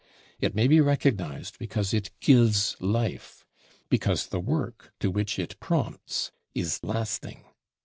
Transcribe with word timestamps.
It 0.39 0.55
may 0.55 0.67
be 0.67 0.81
recognized 0.81 1.59
because 1.59 1.93
it 1.93 2.09
gives 2.21 2.75
life; 2.79 3.45
because 3.87 4.25
the 4.25 4.39
work 4.39 4.91
to 4.99 5.11
which 5.11 5.37
it 5.37 5.59
prompts 5.59 6.31
is 6.55 6.79
lasting. 6.83 7.45